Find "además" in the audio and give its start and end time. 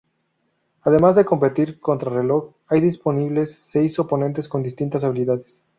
0.81-1.15